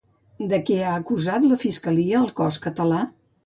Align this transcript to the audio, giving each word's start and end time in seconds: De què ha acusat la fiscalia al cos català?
De 0.53 0.57
què 0.69 0.77
ha 0.85 0.93
acusat 1.03 1.47
la 1.51 1.59
fiscalia 1.67 2.19
al 2.25 2.35
cos 2.43 2.61
català? 2.69 3.07